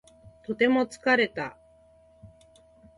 [0.47, 1.55] とても疲れた